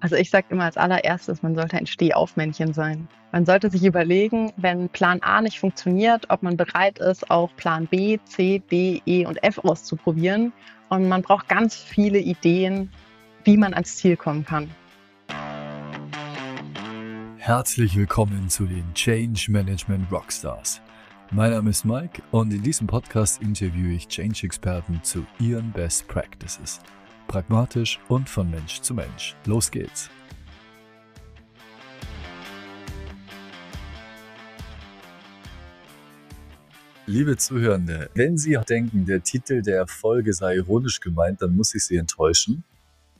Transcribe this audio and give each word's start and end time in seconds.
Also 0.00 0.14
ich 0.14 0.28
sage 0.28 0.48
immer 0.50 0.64
als 0.64 0.76
allererstes, 0.76 1.42
man 1.42 1.54
sollte 1.54 1.78
ein 1.78 1.86
Stehaufmännchen 1.86 2.74
sein. 2.74 3.08
Man 3.32 3.46
sollte 3.46 3.70
sich 3.70 3.82
überlegen, 3.82 4.52
wenn 4.58 4.90
Plan 4.90 5.22
A 5.22 5.40
nicht 5.40 5.58
funktioniert, 5.58 6.26
ob 6.28 6.42
man 6.42 6.56
bereit 6.56 6.98
ist, 6.98 7.30
auch 7.30 7.50
Plan 7.56 7.86
B, 7.86 8.18
C, 8.24 8.62
D, 8.70 9.00
E 9.06 9.24
und 9.24 9.42
F 9.42 9.58
auszuprobieren. 9.58 10.52
Und 10.90 11.08
man 11.08 11.22
braucht 11.22 11.48
ganz 11.48 11.76
viele 11.76 12.18
Ideen, 12.18 12.90
wie 13.44 13.56
man 13.56 13.72
ans 13.72 13.96
Ziel 13.96 14.16
kommen 14.16 14.44
kann. 14.44 14.70
Herzlich 17.38 17.96
willkommen 17.96 18.50
zu 18.50 18.66
den 18.66 18.92
Change 18.92 19.50
Management 19.50 20.12
Rockstars. 20.12 20.82
Mein 21.30 21.52
Name 21.52 21.70
ist 21.70 21.84
Mike 21.84 22.22
und 22.32 22.52
in 22.52 22.62
diesem 22.62 22.86
Podcast 22.86 23.40
interviewe 23.40 23.94
ich 23.94 24.08
Change-Experten 24.08 25.00
zu 25.02 25.26
ihren 25.40 25.72
Best 25.72 26.06
Practices– 26.06 26.80
pragmatisch 27.26 27.98
und 28.08 28.28
von 28.28 28.50
Mensch 28.50 28.80
zu 28.80 28.94
Mensch. 28.94 29.36
Los 29.44 29.70
geht's! 29.70 30.10
Liebe 37.08 37.36
Zuhörende, 37.36 38.10
wenn 38.14 38.36
Sie 38.36 38.58
denken, 38.68 39.04
der 39.04 39.22
Titel 39.22 39.62
der 39.62 39.86
Folge 39.86 40.32
sei 40.32 40.56
ironisch 40.56 40.98
gemeint, 40.98 41.40
dann 41.40 41.54
muss 41.54 41.72
ich 41.76 41.84
Sie 41.84 41.96
enttäuschen. 41.96 42.64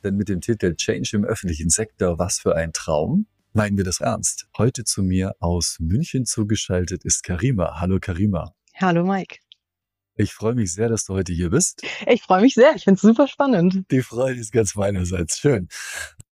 Denn 0.03 0.17
mit 0.17 0.29
dem 0.29 0.41
Titel 0.41 0.75
Change 0.75 1.11
im 1.13 1.25
öffentlichen 1.25 1.71
Sektor, 1.71 2.19
was 2.19 2.41
für 2.41 2.57
ein 2.57 2.73
Traum, 2.73 3.27
meinen 3.53 3.77
wir 3.77 3.85
das 3.85 4.01
ernst. 4.01 4.49
Heute 4.59 4.83
zu 4.83 5.05
mir 5.05 5.37
aus 5.39 5.79
München 5.79 6.27
zugeschaltet 6.27 7.05
ist 7.05 7.23
Karima. 7.23 7.81
Hallo 7.81 7.99
Karima. 8.01 8.53
Hallo 8.75 9.05
Mike. 9.05 9.39
Ich 10.19 10.33
freue 10.33 10.55
mich 10.55 10.73
sehr, 10.73 10.89
dass 10.89 11.05
du 11.05 11.13
heute 11.13 11.35
hier 11.35 11.51
bist. 11.51 11.83
Ich 12.07 12.23
freue 12.23 12.41
mich 12.41 12.55
sehr. 12.55 12.75
Ich 12.75 12.85
finde 12.85 12.97
es 12.97 13.03
super 13.03 13.29
spannend. 13.29 13.85
Die 13.91 14.01
Freude 14.01 14.41
ist 14.41 14.51
ganz 14.51 14.75
meinerseits. 14.75 15.39
Schön. 15.39 15.69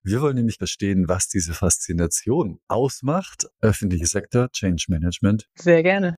Wir 0.03 0.21
wollen 0.21 0.35
nämlich 0.35 0.57
verstehen, 0.57 1.07
was 1.07 1.27
diese 1.29 1.55
Faszination 1.55 2.59
ausmacht. 2.67 3.47
Öffentlicher 3.59 4.05
Sektor, 4.05 4.51
Change 4.51 4.85
Management. 4.89 5.49
Sehr 5.55 5.81
gerne. 5.81 6.15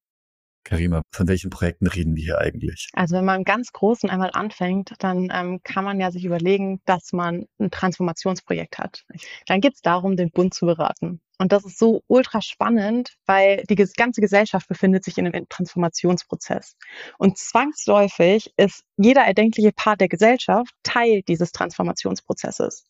Karima, 0.64 1.02
von 1.12 1.28
welchen 1.28 1.50
Projekten 1.50 1.88
reden 1.88 2.16
wir 2.16 2.24
hier 2.24 2.40
eigentlich? 2.40 2.90
Also 2.94 3.16
wenn 3.18 3.26
man 3.26 3.40
im 3.40 3.44
ganz 3.44 3.72
Großen 3.72 4.10
einmal 4.10 4.32
anfängt, 4.34 4.94
dann 5.00 5.30
ähm, 5.34 5.62
kann 5.64 5.84
man 5.84 6.00
ja 6.00 6.12
sich 6.12 6.26
überlegen, 6.26 6.82
dass 6.86 7.12
man 7.12 7.46
ein 7.60 7.72
Transformationsprojekt 7.72 8.78
hat. 8.78 9.04
Dann 9.48 9.62
geht 9.62 9.76
es 9.76 9.82
darum, 9.82 10.16
den 10.16 10.32
Bund 10.32 10.54
zu 10.54 10.66
beraten. 10.66 11.22
Und 11.40 11.52
das 11.52 11.66
ist 11.66 11.78
so 11.78 12.04
ultra 12.08 12.42
spannend, 12.42 13.16
weil 13.26 13.64
die 13.70 13.76
ganze 13.76 14.22
Gesellschaft 14.22 14.68
befindet 14.68 15.04
sich 15.04 15.18
in 15.18 15.28
einem 15.28 15.50
Transformationsprozess. 15.50 16.78
Und 17.18 17.38
zwangsläufig 17.38 18.54
ist 18.56 18.84
jeder 18.98 19.22
erdenkliche 19.22 19.72
Part 19.74 20.00
der 20.00 20.08
Gesellschaft 20.08 20.74
Teil 20.84 21.22
dieses 21.28 21.52
Transformationsprozesses. 21.52 22.86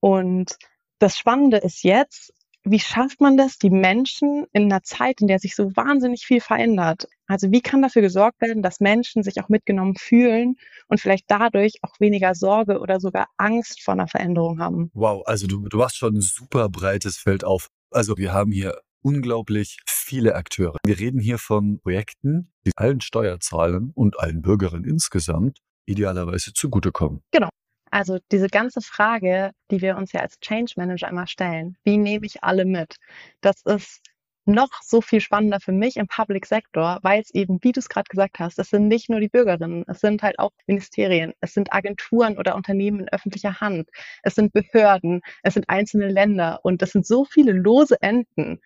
Und 0.00 0.56
das 0.98 1.16
Spannende 1.16 1.58
ist 1.58 1.82
jetzt, 1.82 2.32
wie 2.68 2.80
schafft 2.80 3.20
man 3.20 3.36
das, 3.36 3.58
die 3.58 3.70
Menschen 3.70 4.46
in 4.52 4.64
einer 4.64 4.82
Zeit, 4.82 5.20
in 5.20 5.28
der 5.28 5.38
sich 5.38 5.54
so 5.54 5.74
wahnsinnig 5.76 6.26
viel 6.26 6.40
verändert? 6.40 7.08
Also 7.28 7.50
wie 7.52 7.60
kann 7.60 7.80
dafür 7.80 8.02
gesorgt 8.02 8.40
werden, 8.40 8.62
dass 8.62 8.80
Menschen 8.80 9.22
sich 9.22 9.40
auch 9.40 9.48
mitgenommen 9.48 9.94
fühlen 9.96 10.56
und 10.88 11.00
vielleicht 11.00 11.24
dadurch 11.28 11.78
auch 11.82 11.98
weniger 12.00 12.34
Sorge 12.34 12.80
oder 12.80 12.98
sogar 12.98 13.28
Angst 13.36 13.82
vor 13.82 13.94
einer 13.94 14.08
Veränderung 14.08 14.60
haben? 14.60 14.90
Wow, 14.94 15.22
also 15.26 15.46
du, 15.46 15.68
du 15.68 15.82
hast 15.82 15.96
schon 15.96 16.16
ein 16.16 16.20
super 16.20 16.68
breites 16.68 17.16
Feld 17.18 17.44
auf. 17.44 17.68
Also 17.90 18.16
wir 18.16 18.32
haben 18.32 18.50
hier 18.50 18.80
unglaublich 19.00 19.78
viele 19.86 20.34
Akteure. 20.34 20.76
Wir 20.84 20.98
reden 20.98 21.20
hier 21.20 21.38
von 21.38 21.78
Projekten, 21.78 22.52
die 22.66 22.72
allen 22.76 23.00
Steuerzahlern 23.00 23.92
und 23.94 24.18
allen 24.18 24.42
Bürgerinnen 24.42 24.84
insgesamt 24.84 25.60
idealerweise 25.86 26.52
zugutekommen. 26.52 27.22
Genau. 27.30 27.48
Also 27.90 28.18
diese 28.32 28.48
ganze 28.48 28.80
Frage, 28.80 29.52
die 29.70 29.80
wir 29.80 29.96
uns 29.96 30.12
ja 30.12 30.20
als 30.20 30.38
Change 30.40 30.74
Manager 30.76 31.08
immer 31.08 31.26
stellen, 31.26 31.76
wie 31.84 31.98
nehme 31.98 32.26
ich 32.26 32.42
alle 32.42 32.64
mit? 32.64 32.96
Das 33.40 33.62
ist 33.64 34.00
noch 34.46 34.70
so 34.82 35.00
viel 35.00 35.20
spannender 35.20 35.60
für 35.60 35.72
mich 35.72 35.96
im 35.96 36.06
Public 36.06 36.46
Sector, 36.46 37.00
weil 37.02 37.20
es 37.20 37.34
eben, 37.34 37.58
wie 37.62 37.72
du 37.72 37.80
es 37.80 37.88
gerade 37.88 38.08
gesagt 38.08 38.38
hast, 38.38 38.58
es 38.58 38.70
sind 38.70 38.88
nicht 38.88 39.10
nur 39.10 39.20
die 39.20 39.28
Bürgerinnen, 39.28 39.84
es 39.88 40.00
sind 40.00 40.22
halt 40.22 40.38
auch 40.38 40.52
Ministerien, 40.66 41.32
es 41.40 41.52
sind 41.52 41.72
Agenturen 41.72 42.38
oder 42.38 42.54
Unternehmen 42.54 43.00
in 43.00 43.08
öffentlicher 43.08 43.60
Hand, 43.60 43.88
es 44.22 44.36
sind 44.36 44.52
Behörden, 44.52 45.20
es 45.42 45.54
sind 45.54 45.68
einzelne 45.68 46.08
Länder 46.08 46.60
und 46.62 46.80
es 46.80 46.92
sind 46.92 47.06
so 47.06 47.24
viele 47.24 47.52
lose 47.52 48.00
Enden. 48.00 48.60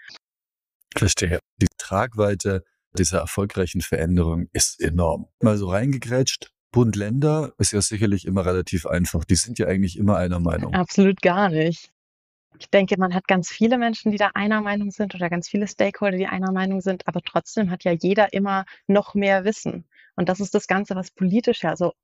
Verstehe. 0.94 1.38
Die 1.56 1.68
Tragweite 1.78 2.64
dieser 2.98 3.20
erfolgreichen 3.20 3.80
Veränderung 3.80 4.48
ist 4.52 4.80
enorm. 4.80 5.28
Mal 5.40 5.56
so 5.56 5.68
reingegrätscht, 5.70 6.52
Bund 6.72 6.96
Länder 6.96 7.52
ist 7.58 7.72
ja 7.72 7.80
sicherlich 7.80 8.26
immer 8.26 8.46
relativ 8.46 8.86
einfach. 8.86 9.24
Die 9.24 9.34
sind 9.34 9.58
ja 9.58 9.66
eigentlich 9.66 9.98
immer 9.98 10.16
einer 10.16 10.40
Meinung. 10.40 10.74
Absolut 10.74 11.20
gar 11.20 11.48
nicht. 11.48 11.90
Ich 12.58 12.68
denke, 12.68 12.96
man 12.98 13.14
hat 13.14 13.26
ganz 13.26 13.48
viele 13.48 13.78
Menschen, 13.78 14.12
die 14.12 14.18
da 14.18 14.30
einer 14.34 14.60
Meinung 14.60 14.90
sind 14.90 15.14
oder 15.14 15.30
ganz 15.30 15.48
viele 15.48 15.66
Stakeholder, 15.66 16.18
die 16.18 16.26
einer 16.26 16.52
Meinung 16.52 16.80
sind, 16.80 17.08
aber 17.08 17.22
trotzdem 17.22 17.70
hat 17.70 17.84
ja 17.84 17.92
jeder 17.92 18.32
immer 18.32 18.66
noch 18.86 19.14
mehr 19.14 19.44
Wissen. 19.44 19.86
Und 20.16 20.28
das 20.28 20.40
ist 20.40 20.54
das 20.54 20.66
Ganze, 20.66 20.94
was 20.94 21.10
politisch 21.10 21.62
ja 21.62 21.76
so, 21.76 21.94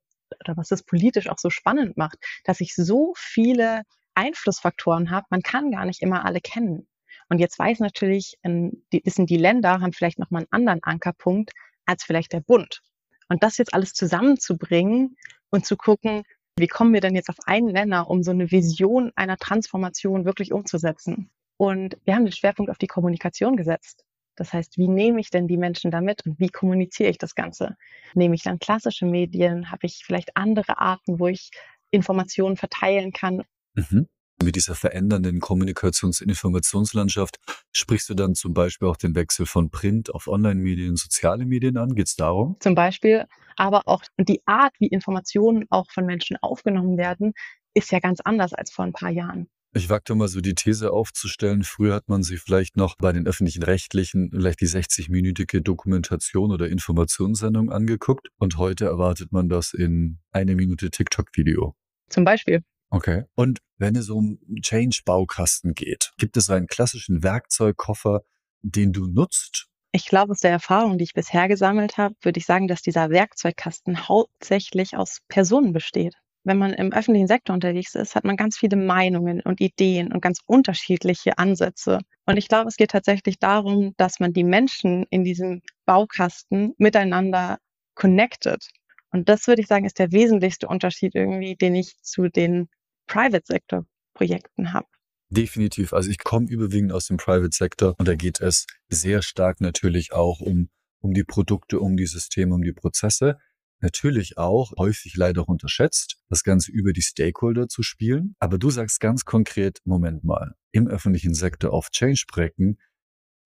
oder 0.41 0.57
was 0.57 0.69
das 0.69 0.83
politisch 0.83 1.29
auch 1.29 1.39
so 1.39 1.51
spannend 1.51 1.97
macht, 1.97 2.19
dass 2.45 2.61
ich 2.61 2.75
so 2.75 3.13
viele 3.17 3.83
Einflussfaktoren 4.15 5.11
habe, 5.11 5.27
man 5.31 5.43
kann 5.43 5.71
gar 5.71 5.85
nicht 5.85 6.01
immer 6.01 6.25
alle 6.25 6.41
kennen. 6.41 6.89
Und 7.29 7.39
jetzt 7.39 7.59
weiß 7.59 7.81
natürlich, 7.81 8.39
wissen 8.43 9.27
die 9.27 9.37
Länder, 9.37 9.81
haben 9.81 9.93
vielleicht 9.93 10.19
nochmal 10.19 10.43
einen 10.43 10.53
anderen 10.53 10.83
Ankerpunkt 10.83 11.53
als 11.85 12.05
vielleicht 12.05 12.33
der 12.33 12.41
Bund. 12.41 12.81
Und 13.29 13.43
das 13.43 13.59
jetzt 13.59 13.75
alles 13.75 13.93
zusammenzubringen 13.93 15.17
und 15.51 15.67
zu 15.67 15.77
gucken, 15.77 16.23
wie 16.59 16.69
kommen 16.69 16.95
wir 16.95 17.01
denn 17.01 17.15
jetzt 17.15 17.29
auf 17.29 17.39
einen 17.45 17.73
Nenner, 17.73 18.09
um 18.09 18.23
so 18.23 18.31
eine 18.31 18.51
Vision 18.51 19.13
einer 19.15 19.37
Transformation 19.37 20.25
wirklich 20.25 20.53
umzusetzen? 20.53 21.31
Und 21.59 21.99
wir 22.05 22.15
haben 22.15 22.25
den 22.25 22.33
Schwerpunkt 22.33 22.71
auf 22.71 22.79
die 22.79 22.87
Kommunikation 22.87 23.57
gesetzt. 23.57 24.05
Das 24.37 24.53
heißt, 24.53 24.77
wie 24.77 24.89
nehme 24.89 25.21
ich 25.21 25.31
denn 25.31 25.49
die 25.49 25.57
Menschen 25.57 25.91
damit 25.91 26.25
und 26.27 26.39
wie 26.39 26.49
kommuniziere 26.49 27.11
ich 27.11 27.19
das 27.19 27.35
Ganze? 27.35 27.77
Nehme 28.15 28.35
ich 28.35 28.43
dann 28.43 28.59
klassische 28.59 29.07
Medien? 29.07 29.71
Habe 29.71 29.87
ich 29.87 30.03
vielleicht 30.05 30.37
andere 30.37 30.79
Arten, 30.79 31.19
wo 31.19 31.27
ich 31.27 31.51
Informationen 31.91 32.57
verteilen 32.57 33.13
kann? 33.13 33.43
Mhm 33.75 34.09
mit 34.43 34.57
dieser 34.57 34.75
verändernden 34.75 35.41
Kommunikations- 35.41 36.23
und 36.23 36.29
Informationslandschaft 36.29 37.39
sprichst 37.73 38.09
du 38.09 38.15
dann 38.15 38.35
zum 38.35 38.55
Beispiel 38.55 38.89
auch 38.89 38.97
den 38.97 39.15
Wechsel 39.15 39.47
von 39.47 39.71
Print 39.71 40.15
auf 40.15 40.29
Online-Medien, 40.29 40.97
soziale 40.97 41.47
Medien 41.47 41.77
an? 41.77 41.95
Geht 41.95 42.09
es 42.09 42.17
darum? 42.17 42.57
Zum 42.61 42.75
Beispiel, 42.75 43.25
aber 43.57 43.83
auch 43.87 44.03
die 44.19 44.43
Art, 44.47 44.75
wie 44.79 44.89
Informationen 44.89 45.65
auch 45.71 45.91
von 45.91 46.07
Menschen 46.07 46.37
aufgenommen 46.41 46.99
werden, 46.99 47.33
ist 47.75 47.93
ja 47.93 47.99
ganz 47.99 48.21
anders 48.21 48.53
als 48.53 48.71
vor 48.71 48.85
ein 48.85 48.93
paar 48.93 49.11
Jahren. 49.11 49.49
Ich 49.75 49.91
wagte 49.91 50.15
mal 50.15 50.29
so 50.29 50.41
die 50.41 50.55
These 50.55 50.91
aufzustellen, 50.91 51.63
früher 51.63 51.95
hat 51.95 52.09
man 52.09 52.23
sich 52.23 52.41
vielleicht 52.41 52.79
noch 52.79 52.97
bei 52.97 53.13
den 53.13 53.27
öffentlichen 53.27 53.63
Rechtlichen 53.63 54.31
vielleicht 54.33 54.63
die 54.63 54.69
60-minütige 54.69 55.61
Dokumentation 55.61 56.51
oder 56.51 56.67
Informationssendung 56.69 57.71
angeguckt 57.71 58.29
und 58.39 58.57
heute 58.57 58.87
erwartet 58.87 59.33
man 59.33 59.51
das 59.51 59.75
in 59.75 60.19
eine 60.33 60.55
Minute 60.55 60.91
TikTok-Video. 60.91 61.77
Zum 62.09 62.25
Beispiel. 62.25 62.63
Okay. 62.91 63.25
Und 63.35 63.61
wenn 63.79 63.97
es 63.97 64.11
um 64.11 64.39
Change-Baukasten 64.63 65.75
geht, 65.75 66.13
gibt 66.19 66.37
es 66.37 66.51
einen 66.51 66.67
klassischen 66.67 67.23
Werkzeugkoffer, 67.23 68.23
den 68.63 68.93
du 68.93 69.07
nutzt? 69.07 69.67
Ich 69.93 70.07
glaube, 70.07 70.33
aus 70.33 70.41
der 70.41 70.51
Erfahrung, 70.51 70.99
die 70.99 71.05
ich 71.05 71.15
bisher 71.15 71.49
gesammelt 71.49 71.97
habe, 71.97 72.15
würde 72.23 72.39
ich 72.39 72.47
sagen, 72.47 72.69
dass 72.69 72.83
dieser 72.83 73.11
Werkzeugkasten 73.11 74.09
hauptsächlich 74.09 74.97
aus 74.97 75.21
Personen 75.29 75.73
besteht. 75.73 76.15
Wenn 76.45 76.59
man 76.59 76.75
im 76.75 76.93
öffentlichen 76.93 77.27
Sektor 77.27 77.55
unterwegs 77.55 77.95
ist, 77.95 78.15
hat 78.15 78.25
man 78.25 78.37
ganz 78.37 78.57
viele 78.57 78.77
Meinungen 78.77 79.41
und 79.41 79.61
Ideen 79.61 80.13
und 80.13 80.21
ganz 80.21 80.41
unterschiedliche 80.47 81.39
Ansätze. 81.39 82.01
Und 82.25 82.37
ich 82.37 82.47
glaube, 82.47 82.69
es 82.69 82.77
geht 82.77 82.91
tatsächlich 82.91 83.39
darum, 83.39 83.95
dass 83.97 84.21
man 84.21 84.33
die 84.33 84.45
Menschen 84.45 85.07
in 85.11 85.25
diesem 85.25 85.63
Baukasten 85.87 86.75
miteinander 86.79 87.59
connected. 87.95 88.63
Und 89.11 89.29
das 89.29 89.49
würde 89.49 89.63
ich 89.63 89.67
sagen, 89.67 89.87
ist 89.87 89.99
der 89.99 90.13
wesentlichste 90.13 90.69
Unterschied 90.69 91.15
irgendwie, 91.15 91.57
den 91.57 91.75
ich 91.75 91.97
zu 92.03 92.29
den 92.29 92.69
Private-Sector-Projekten 93.07 94.73
habe. 94.73 94.87
Definitiv. 95.29 95.93
Also 95.93 96.11
ich 96.11 96.19
komme 96.19 96.49
überwiegend 96.49 96.93
aus 96.93 97.07
dem 97.07 97.17
Private-Sektor 97.17 97.95
und 97.99 98.07
da 98.07 98.15
geht 98.15 98.41
es 98.41 98.67
sehr 98.89 99.23
stark 99.23 99.61
natürlich 99.61 100.13
auch 100.13 100.41
um, 100.41 100.69
um 101.01 101.15
die 101.15 101.25
Produkte, 101.25 101.81
um 101.81 101.97
die 101.97 102.07
Systeme, 102.07 102.55
um 102.55 102.63
die 102.63 102.73
Prozesse. 102.73 103.39
Natürlich 103.81 104.39
auch, 104.39 104.73
häufig 104.79 105.17
leider 105.17 105.43
auch 105.43 105.49
unterschätzt, 105.49 106.19
das 106.31 106.45
Ganze 106.45 106.71
über 106.73 106.93
die 106.93 107.03
Stakeholder 107.03 107.69
zu 107.69 107.83
spielen. 107.83 108.35
Aber 108.39 108.57
du 108.57 108.71
sagst 108.71 109.01
ganz 109.01 109.25
konkret, 109.25 109.81
Moment 109.85 110.25
mal, 110.25 110.55
im 110.73 110.87
öffentlichen 110.87 111.35
Sektor 111.35 111.73
auf 111.73 111.91
Change-Projekten 111.91 112.79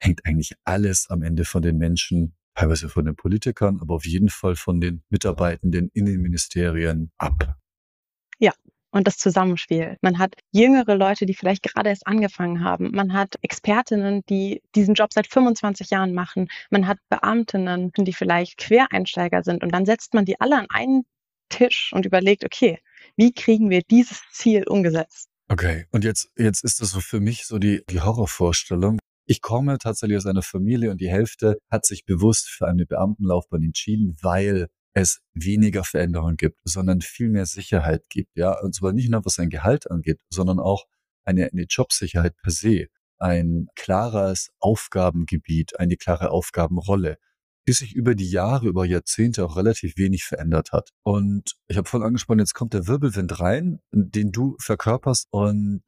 hängt 0.00 0.24
eigentlich 0.24 0.52
alles 0.64 1.08
am 1.10 1.22
Ende 1.22 1.44
von 1.44 1.62
den 1.62 1.78
Menschen, 1.78 2.36
teilweise 2.54 2.88
von 2.88 3.06
den 3.06 3.16
Politikern, 3.16 3.80
aber 3.80 3.94
auf 3.94 4.06
jeden 4.06 4.28
Fall 4.28 4.54
von 4.54 4.80
den 4.80 5.02
Mitarbeitenden 5.08 5.88
in 5.94 6.06
den 6.06 6.20
Ministerien 6.20 7.10
ab. 7.16 7.56
Ja, 8.38 8.52
und 8.90 9.06
das 9.06 9.16
Zusammenspiel. 9.16 9.96
Man 10.02 10.18
hat 10.18 10.34
jüngere 10.52 10.96
Leute, 10.96 11.26
die 11.26 11.34
vielleicht 11.34 11.62
gerade 11.62 11.90
erst 11.90 12.06
angefangen 12.06 12.64
haben. 12.64 12.90
Man 12.92 13.12
hat 13.12 13.36
Expertinnen, 13.42 14.22
die 14.28 14.62
diesen 14.74 14.94
Job 14.94 15.12
seit 15.12 15.26
25 15.26 15.90
Jahren 15.90 16.12
machen. 16.12 16.48
Man 16.70 16.86
hat 16.86 16.98
Beamtinnen, 17.08 17.92
die 17.96 18.12
vielleicht 18.12 18.58
Quereinsteiger 18.58 19.42
sind. 19.42 19.62
Und 19.62 19.72
dann 19.72 19.86
setzt 19.86 20.14
man 20.14 20.24
die 20.24 20.40
alle 20.40 20.58
an 20.58 20.66
einen 20.70 21.04
Tisch 21.48 21.90
und 21.92 22.06
überlegt, 22.06 22.44
okay, 22.44 22.78
wie 23.16 23.32
kriegen 23.32 23.70
wir 23.70 23.82
dieses 23.82 24.22
Ziel 24.32 24.64
umgesetzt? 24.66 25.28
Okay, 25.48 25.86
und 25.90 26.04
jetzt, 26.04 26.30
jetzt 26.36 26.64
ist 26.64 26.80
das 26.80 26.92
so 26.92 27.00
für 27.00 27.20
mich 27.20 27.46
so 27.46 27.58
die, 27.58 27.82
die 27.90 28.00
Horrorvorstellung. 28.00 28.98
Ich 29.26 29.40
komme 29.40 29.78
tatsächlich 29.78 30.16
aus 30.16 30.26
einer 30.26 30.42
Familie 30.42 30.90
und 30.90 31.00
die 31.00 31.10
Hälfte 31.10 31.58
hat 31.70 31.84
sich 31.84 32.04
bewusst 32.04 32.48
für 32.48 32.66
eine 32.68 32.86
Beamtenlaufbahn 32.86 33.62
entschieden, 33.62 34.16
weil 34.22 34.68
es 34.92 35.20
weniger 35.34 35.84
Veränderungen 35.84 36.36
gibt, 36.36 36.58
sondern 36.64 37.00
viel 37.00 37.28
mehr 37.28 37.46
Sicherheit 37.46 38.08
gibt. 38.08 38.36
Ja, 38.36 38.60
und 38.60 38.74
zwar 38.74 38.92
nicht 38.92 39.10
nur 39.10 39.24
was 39.24 39.34
sein 39.34 39.50
Gehalt 39.50 39.90
angeht, 39.90 40.20
sondern 40.30 40.58
auch 40.58 40.86
eine, 41.24 41.50
eine 41.52 41.62
Jobsicherheit 41.68 42.36
per 42.36 42.50
se, 42.50 42.86
ein 43.18 43.68
klares 43.76 44.50
Aufgabengebiet, 44.58 45.78
eine 45.78 45.96
klare 45.96 46.30
Aufgabenrolle, 46.30 47.18
die 47.68 47.72
sich 47.72 47.94
über 47.94 48.14
die 48.14 48.30
Jahre, 48.30 48.66
über 48.66 48.84
Jahrzehnte 48.84 49.44
auch 49.44 49.56
relativ 49.56 49.96
wenig 49.96 50.24
verändert 50.24 50.72
hat. 50.72 50.90
Und 51.02 51.56
ich 51.68 51.76
habe 51.76 51.88
voll 51.88 52.02
angesprochen, 52.02 52.40
jetzt 52.40 52.54
kommt 52.54 52.74
der 52.74 52.86
Wirbelwind 52.86 53.38
rein, 53.40 53.80
den 53.92 54.32
du 54.32 54.56
verkörperst 54.58 55.28
und 55.30 55.82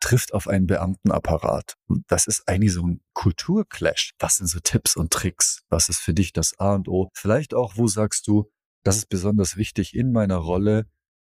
trifft 0.00 0.34
auf 0.34 0.48
einen 0.48 0.66
Beamtenapparat. 0.66 1.76
Das 2.08 2.26
ist 2.26 2.48
eigentlich 2.48 2.72
so 2.72 2.86
ein 2.86 3.00
Kulturclash. 3.14 4.12
Was 4.18 4.36
sind 4.36 4.46
so 4.48 4.60
Tipps 4.60 4.96
und 4.96 5.12
Tricks? 5.12 5.62
Was 5.68 5.88
ist 5.88 6.00
für 6.00 6.14
dich 6.14 6.32
das 6.32 6.58
A 6.58 6.74
und 6.74 6.88
O? 6.88 7.10
Vielleicht 7.14 7.54
auch, 7.54 7.76
wo 7.76 7.86
sagst 7.86 8.26
du, 8.26 8.50
das 8.82 8.96
ist 8.96 9.08
besonders 9.08 9.56
wichtig 9.56 9.94
in 9.94 10.12
meiner 10.12 10.36
Rolle, 10.36 10.86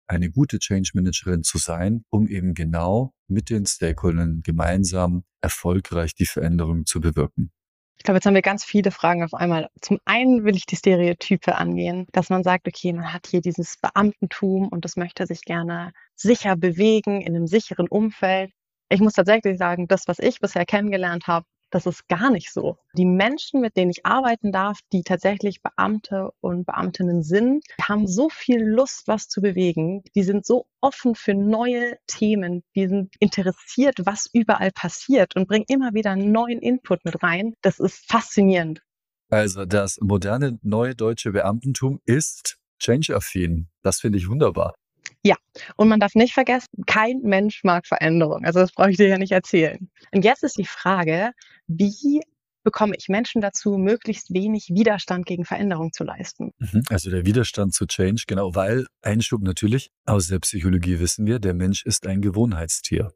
eine 0.07 0.31
gute 0.31 0.60
Change 0.60 0.92
Managerin 0.94 1.44
zu 1.44 1.57
sein, 1.57 2.04
um 2.10 2.27
eben 2.27 2.54
genau 2.54 3.13
mit 3.27 3.50
den 3.50 3.66
Stakeholdern 3.66 4.42
gemeinsam 4.44 5.24
erfolgreich 5.42 6.16
die 6.16 6.25
Veränderung 6.25 6.86
zu 6.86 7.00
bewirken. 7.00 7.51
Ich 7.98 8.04
glaube, 8.04 8.18
jetzt 8.18 8.25
haben 8.25 8.33
wir 8.33 8.42
ganz 8.42 8.63
viele 8.63 8.92
Fragen 8.92 9.24
auf 9.24 9.33
einmal. 9.33 9.68
Zum 9.81 10.00
einen 10.06 10.45
will 10.45 10.56
ich 10.56 10.66
die 10.66 10.77
Stereotype 10.77 11.56
angehen, 11.56 12.07
dass 12.13 12.30
man 12.30 12.44
sagt, 12.44 12.68
okay, 12.68 12.94
man 12.94 13.13
hat 13.13 13.27
hier 13.27 13.42
dieses 13.42 13.75
Beamtentum 13.77 14.69
und 14.69 14.86
das 14.86 14.95
möchte 14.95 15.27
sich 15.27 15.42
gerne 15.42 15.92
sicher 16.16 16.56
bewegen 16.56 17.21
in 17.21 17.36
einem 17.36 17.45
sicheren 17.45 17.89
Umfeld 17.89 18.51
ich 18.90 19.00
muss 19.00 19.14
tatsächlich 19.14 19.58
sagen, 19.58 19.88
das, 19.88 20.08
was 20.08 20.20
ich 20.20 20.40
bisher 20.40 20.66
kennengelernt 20.66 21.28
habe, 21.28 21.46
das 21.72 21.86
ist 21.86 22.08
gar 22.08 22.32
nicht 22.32 22.52
so. 22.52 22.78
Die 22.94 23.06
Menschen, 23.06 23.62
mit 23.62 23.78
denen 23.78 23.92
ich 23.92 24.06
arbeiten 24.06 24.52
darf, 24.52 24.80
die 24.92 25.04
tatsächlich 25.04 25.62
Beamte 25.62 26.32
und 26.42 26.66
Beamtinnen 26.66 27.22
sind, 27.22 27.64
haben 27.82 28.08
so 28.08 28.30
viel 28.30 28.64
Lust, 28.64 29.04
was 29.08 29.28
zu 29.28 29.42
bewegen. 29.42 30.04
Die 30.16 30.24
sind 30.24 30.46
so 30.46 30.66
offen 30.82 31.16
für 31.16 31.36
neue 31.36 31.98
Themen. 32.08 32.64
Die 32.76 32.88
sind 32.88 33.14
interessiert, 33.20 33.98
was 34.04 34.28
überall 34.34 34.72
passiert 34.72 35.36
und 35.36 35.48
bringen 35.48 35.66
immer 35.68 35.94
wieder 35.94 36.16
neuen 36.16 36.60
Input 36.60 37.06
mit 37.06 37.22
rein. 37.22 37.54
Das 37.62 37.80
ist 37.80 38.10
faszinierend. 38.10 38.82
Also 39.30 39.66
das 39.66 40.00
moderne 40.02 40.58
neue 40.64 40.96
deutsche 40.96 41.32
Beamtentum 41.32 42.00
ist 42.06 42.58
change-affin. 42.80 43.68
Das 43.84 44.00
finde 44.00 44.18
ich 44.18 44.28
wunderbar. 44.28 44.74
Ja, 45.24 45.36
und 45.76 45.88
man 45.88 46.00
darf 46.00 46.16
nicht 46.16 46.34
vergessen, 46.34 46.68
kein 46.86 47.20
Mensch 47.22 47.64
mag 47.64 47.86
Veränderung. 47.88 48.46
Also 48.46 48.60
das 48.60 48.72
brauche 48.72 48.92
ich 48.92 48.98
dir 48.98 49.08
ja 49.08 49.18
nicht 49.18 49.32
erzählen. 49.32 49.90
Und 50.14 50.24
jetzt 50.24 50.44
ist 50.44 50.58
die 50.58 50.66
Frage, 50.66 51.32
wie 51.68 52.22
bekomme 52.64 52.96
ich 52.98 53.08
Menschen 53.10 53.42
dazu, 53.42 53.78
möglichst 53.78 54.34
wenig 54.34 54.70
Widerstand 54.70 55.26
gegen 55.26 55.46
Veränderung 55.46 55.92
zu 55.92 56.04
leisten. 56.04 56.52
Mhm, 56.60 56.84
also 56.90 57.10
der 57.10 57.26
Widerstand 57.26 57.74
zu 57.74 57.86
Change, 57.86 58.24
genau, 58.28 58.54
weil 58.54 58.86
Einschub 59.02 59.42
natürlich, 59.42 59.92
aus 60.06 60.28
der 60.28 60.40
Psychologie 60.40 61.00
wissen 61.00 61.26
wir, 61.26 61.40
der 61.40 61.54
Mensch 61.54 61.86
ist 61.86 62.06
ein 62.06 62.22
Gewohnheitstier. 62.22 63.14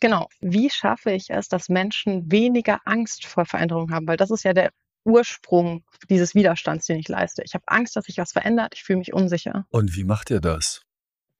Genau. 0.00 0.28
Wie 0.40 0.70
schaffe 0.70 1.12
ich 1.12 1.30
es, 1.30 1.48
dass 1.48 1.68
Menschen 1.68 2.30
weniger 2.32 2.80
Angst 2.86 3.26
vor 3.26 3.44
Veränderung 3.44 3.92
haben? 3.92 4.08
Weil 4.08 4.16
das 4.16 4.30
ist 4.30 4.44
ja 4.44 4.54
der 4.54 4.70
Ursprung 5.04 5.84
dieses 6.08 6.34
Widerstands, 6.34 6.86
den 6.86 6.98
ich 6.98 7.08
leiste. 7.08 7.42
Ich 7.44 7.54
habe 7.54 7.64
Angst, 7.66 7.96
dass 7.96 8.06
sich 8.06 8.18
was 8.18 8.32
verändert. 8.32 8.74
Ich 8.74 8.82
fühle 8.82 8.98
mich 8.98 9.12
unsicher. 9.12 9.66
Und 9.70 9.96
wie 9.96 10.04
macht 10.04 10.30
ihr 10.30 10.40
das? 10.40 10.82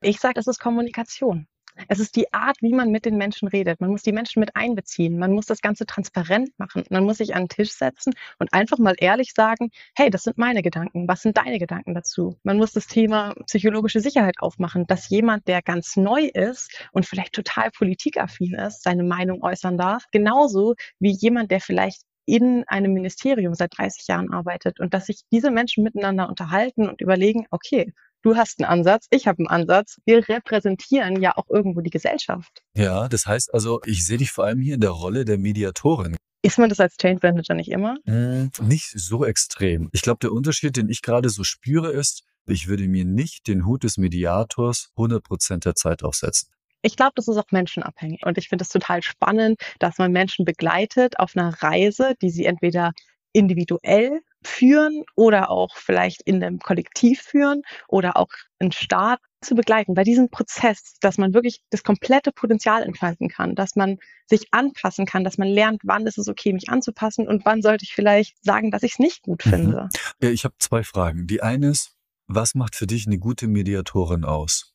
Ich 0.02 0.19
sage, 0.19 0.41
es 0.41 0.47
ist 0.47 0.61
Kommunikation. 0.61 1.47
Es 1.88 2.00
ist 2.00 2.17
die 2.17 2.32
Art, 2.32 2.56
wie 2.62 2.73
man 2.73 2.91
mit 2.91 3.05
den 3.05 3.17
Menschen 3.17 3.49
redet. 3.49 3.81
Man 3.81 3.91
muss 3.91 4.02
die 4.02 4.12
Menschen 4.12 4.41
mit 4.41 4.56
einbeziehen. 4.56 5.19
Man 5.19 5.32
muss 5.32 5.47
das 5.47 5.61
Ganze 5.61 5.85
transparent 5.87 6.50
machen. 6.58 6.85
Man 6.91 7.05
muss 7.05 7.19
sich 7.19 7.35
an 7.35 7.44
den 7.44 7.49
Tisch 7.49 7.73
setzen 7.73 8.14
und 8.38 8.52
einfach 8.52 8.79
mal 8.79 8.94
ehrlich 8.99 9.32
sagen, 9.35 9.70
hey, 9.94 10.11
das 10.11 10.25
sind 10.25 10.38
meine 10.38 10.62
Gedanken. 10.62 11.06
Was 11.06 11.23
sind 11.23 11.37
deine 11.37 11.58
Gedanken 11.58 11.94
dazu? 11.94 12.38
Man 12.43 12.56
muss 12.56 12.73
das 12.73 12.87
Thema 12.87 13.35
psychologische 13.47 14.00
Sicherheit 14.00 14.37
aufmachen, 14.41 14.87
dass 14.87 15.08
jemand, 15.11 15.47
der 15.49 15.62
ganz 15.62 15.97
neu 15.97 16.31
ist 16.32 16.73
und 16.93 17.06
vielleicht 17.06 17.35
total 17.35 17.70
politikaffin 17.70 18.55
ist, 18.55 18.82
seine 18.82 19.05
Meinung 19.05 19.43
äußern 19.43 19.76
darf. 19.76 20.05
Genauso 20.12 20.75
wie 20.99 21.12
jemand, 21.12 21.50
der 21.50 21.61
vielleicht 21.61 22.03
in 22.26 22.64
einem 22.69 22.93
Ministerium 22.93 23.55
seit 23.55 23.76
30 23.76 24.06
Jahren 24.08 24.32
arbeitet 24.32 24.81
und 24.81 24.94
dass 24.94 25.06
sich 25.06 25.23
diese 25.31 25.50
Menschen 25.50 25.85
miteinander 25.85 26.29
unterhalten 26.29 26.88
und 26.88 27.00
überlegen, 27.00 27.46
okay, 27.50 27.93
Du 28.22 28.37
hast 28.37 28.61
einen 28.61 28.69
Ansatz, 28.69 29.06
ich 29.11 29.26
habe 29.26 29.38
einen 29.38 29.49
Ansatz. 29.49 29.99
Wir 30.05 30.28
repräsentieren 30.28 31.22
ja 31.22 31.37
auch 31.37 31.49
irgendwo 31.49 31.81
die 31.81 31.90
Gesellschaft. 31.90 32.62
Ja, 32.75 33.08
das 33.08 33.26
heißt 33.26 33.55
also, 33.55 33.81
ich 33.87 34.05
sehe 34.05 34.19
dich 34.19 34.31
vor 34.31 34.44
allem 34.44 34.61
hier 34.61 34.75
in 34.75 34.81
der 34.81 34.90
Rolle 34.90 35.25
der 35.25 35.38
Mediatorin. 35.38 36.17
Ist 36.43 36.58
man 36.58 36.69
das 36.69 36.81
als 36.81 36.96
Change 36.96 37.20
Manager 37.22 37.55
nicht 37.55 37.70
immer? 37.70 37.96
Hm, 38.05 38.50
nicht 38.62 38.90
so 38.94 39.25
extrem. 39.25 39.88
Ich 39.93 40.02
glaube, 40.02 40.19
der 40.20 40.32
Unterschied, 40.32 40.76
den 40.76 40.90
ich 40.90 41.00
gerade 41.00 41.31
so 41.31 41.44
spüre, 41.44 41.93
ist, 41.93 42.25
ich 42.46 42.69
würde 42.69 42.88
mir 42.88 43.05
nicht 43.05 43.46
den 43.46 43.64
Hut 43.64 43.84
des 43.84 43.96
Mediators 43.96 44.90
100 44.96 45.22
Prozent 45.22 45.64
der 45.64 45.75
Zeit 45.75 46.02
aufsetzen. 46.02 46.50
Ich 46.82 46.96
glaube, 46.96 47.12
das 47.14 47.28
ist 47.28 47.37
auch 47.37 47.50
menschenabhängig. 47.50 48.25
Und 48.25 48.38
ich 48.38 48.49
finde 48.49 48.64
es 48.64 48.70
total 48.70 49.02
spannend, 49.02 49.61
dass 49.78 49.99
man 49.99 50.12
Menschen 50.12 50.44
begleitet 50.44 51.19
auf 51.19 51.37
einer 51.37 51.62
Reise, 51.62 52.14
die 52.20 52.31
sie 52.31 52.46
entweder 52.46 52.93
individuell 53.32 54.20
führen 54.42 55.04
oder 55.16 55.50
auch 55.50 55.76
vielleicht 55.76 56.22
in 56.22 56.42
einem 56.42 56.58
Kollektiv 56.58 57.20
führen 57.20 57.62
oder 57.88 58.16
auch 58.16 58.28
einen 58.58 58.72
Staat 58.72 59.20
zu 59.42 59.54
begleiten 59.54 59.94
bei 59.94 60.04
diesem 60.04 60.28
Prozess, 60.28 60.96
dass 61.00 61.19
man 61.19 61.32
wirklich 61.34 61.60
das 61.70 61.82
komplette 61.82 62.32
Potenzial 62.32 62.82
entfalten 62.82 63.28
kann, 63.28 63.54
dass 63.54 63.75
man 63.75 63.98
sich 64.26 64.48
anpassen 64.50 65.06
kann, 65.06 65.25
dass 65.25 65.38
man 65.38 65.48
lernt, 65.48 65.81
wann 65.84 66.06
ist 66.06 66.19
es 66.19 66.28
okay, 66.28 66.52
mich 66.52 66.69
anzupassen 66.69 67.26
und 67.26 67.44
wann 67.44 67.62
sollte 67.62 67.84
ich 67.84 67.94
vielleicht 67.94 68.37
sagen, 68.44 68.70
dass 68.70 68.82
ich 68.82 68.92
es 68.92 68.98
nicht 68.98 69.22
gut 69.22 69.44
mhm. 69.46 69.50
finde. 69.50 69.88
Mhm. 70.20 70.28
Ich 70.28 70.44
habe 70.44 70.54
zwei 70.58 70.82
Fragen. 70.82 71.26
Die 71.26 71.43
eine 71.43 71.69
ist, 71.69 71.96
was 72.26 72.54
macht 72.54 72.76
für 72.76 72.86
dich 72.86 73.06
eine 73.06 73.19
gute 73.19 73.48
Mediatorin 73.48 74.25
aus? 74.25 74.75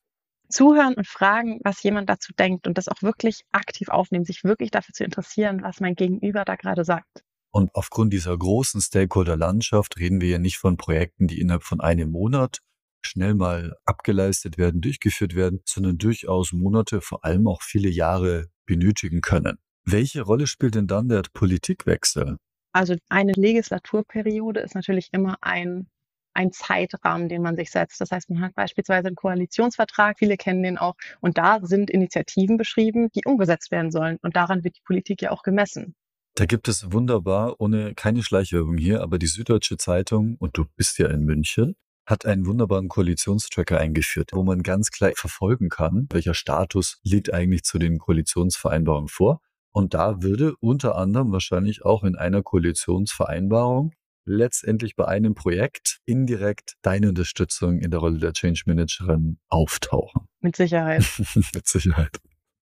Zuhören 0.50 0.94
und 0.94 1.08
fragen, 1.08 1.60
was 1.64 1.82
jemand 1.82 2.10
dazu 2.10 2.32
denkt 2.34 2.68
und 2.68 2.78
das 2.78 2.88
auch 2.88 3.02
wirklich 3.02 3.42
aktiv 3.52 3.90
aufnehmen, 3.90 4.26
sich 4.26 4.44
wirklich 4.44 4.72
dafür 4.72 4.94
zu 4.94 5.04
interessieren, 5.04 5.64
was 5.64 5.80
mein 5.80 5.96
Gegenüber 5.96 6.46
da 6.46 6.56
gerade 6.56 6.84
sagt. 6.86 7.24
Und 7.56 7.74
aufgrund 7.74 8.12
dieser 8.12 8.38
großen 8.38 8.82
Stakeholder-Landschaft 8.82 9.98
reden 9.98 10.20
wir 10.20 10.28
ja 10.28 10.40
nicht 10.40 10.58
von 10.58 10.76
Projekten, 10.76 11.28
die 11.28 11.40
innerhalb 11.40 11.64
von 11.64 11.80
einem 11.80 12.12
Monat 12.12 12.60
schnell 13.02 13.34
mal 13.34 13.78
abgeleistet 13.86 14.58
werden, 14.58 14.82
durchgeführt 14.82 15.36
werden, 15.36 15.62
sondern 15.64 15.98
durchaus 15.98 16.52
Monate, 16.52 17.00
vor 17.00 17.24
allem 17.24 17.48
auch 17.48 17.62
viele 17.62 17.88
Jahre 17.88 18.48
benötigen 18.66 19.22
können. 19.22 19.58
Welche 19.86 20.24
Rolle 20.24 20.48
spielt 20.48 20.76
denn 20.76 20.88
dann 20.88 21.08
der 21.08 21.22
Politikwechsel? 21.32 22.36
Also 22.74 22.98
eine 23.08 23.32
Legislaturperiode 23.32 24.60
ist 24.60 24.76
natürlich 24.76 25.08
immer 25.14 25.38
ein, 25.40 25.88
ein 26.34 26.52
Zeitrahmen, 26.52 27.30
den 27.30 27.42
man 27.42 27.56
sich 27.56 27.72
setzt. 27.72 28.02
Das 28.02 28.12
heißt, 28.12 28.32
man 28.32 28.42
hat 28.42 28.56
beispielsweise 28.56 29.08
einen 29.08 29.16
Koalitionsvertrag, 29.16 30.20
viele 30.20 30.36
kennen 30.36 30.62
den 30.62 30.78
auch, 30.78 30.96
und 31.22 31.38
da 31.38 31.60
sind 31.62 31.90
Initiativen 31.90 32.58
beschrieben, 32.58 33.12
die 33.16 33.22
umgesetzt 33.24 33.72
werden 33.72 33.92
sollen. 33.92 34.18
Und 34.24 34.36
daran 34.36 34.66
wird 34.66 34.76
die 34.76 34.84
Politik 34.84 35.22
ja 35.22 35.32
auch 35.32 35.42
gemessen. 35.42 35.96
Da 36.38 36.46
gibt 36.46 36.68
es 36.68 36.92
wunderbar, 36.92 37.56
ohne 37.60 37.96
keine 37.96 38.22
Schleichwerbung 38.22 38.78
hier, 38.78 39.02
aber 39.02 39.20
die 39.20 39.28
Süddeutsche 39.28 39.78
Zeitung, 39.78 40.36
und 40.38 40.58
du 40.58 40.66
bist 40.76 41.00
ja 41.00 41.08
in 41.08 41.24
München, 41.24 41.76
hat 42.06 42.26
einen 42.26 42.46
wunderbaren 42.46 42.90
Koalitionstracker 42.90 43.80
eingeführt, 43.80 44.32
wo 44.34 44.44
man 44.44 44.62
ganz 44.62 44.92
klar 44.92 45.14
verfolgen 45.16 45.70
kann, 45.70 46.08
welcher 46.12 46.34
Status 46.34 47.00
liegt 47.04 47.34
eigentlich 47.34 47.64
zu 47.64 47.80
den 47.80 48.00
Koalitionsvereinbarungen 48.00 49.08
vor. 49.08 49.40
Und 49.72 49.94
da 49.94 50.22
würde 50.22 50.56
unter 50.60 50.98
anderem 50.98 51.32
wahrscheinlich 51.32 51.86
auch 51.86 52.04
in 52.04 52.18
einer 52.18 52.44
Koalitionsvereinbarung 52.44 53.94
letztendlich 54.26 54.96
bei 54.98 55.06
einem 55.06 55.36
Projekt 55.36 56.00
indirekt 56.06 56.74
deine 56.82 57.10
Unterstützung 57.10 57.80
in 57.80 57.92
der 57.92 58.02
Rolle 58.02 58.20
der 58.20 58.34
Change 58.34 58.64
Managerin 58.66 59.38
auftauchen. 59.48 60.28
Mit 60.42 60.58
Sicherheit. 60.58 61.06
Mit 61.54 61.68
Sicherheit. 61.68 62.20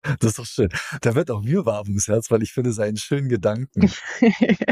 Das 0.01 0.31
ist 0.31 0.39
doch 0.39 0.45
schön. 0.45 0.69
Da 1.01 1.13
wird 1.15 1.29
auch 1.29 1.41
mir 1.41 1.65
warm 1.65 1.87
ums 1.87 2.07
Herz, 2.07 2.31
weil 2.31 2.41
ich 2.41 2.53
finde 2.53 2.69
es 2.69 2.79
einen 2.79 2.97
schönen 2.97 3.27
Gedanken. 3.27 3.91